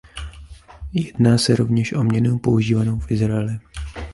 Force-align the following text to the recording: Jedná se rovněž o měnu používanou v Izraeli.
Jedná 0.93 1.37
se 1.37 1.55
rovněž 1.55 1.93
o 1.93 2.03
měnu 2.03 2.39
používanou 2.39 2.99
v 2.99 3.11
Izraeli. 3.11 3.59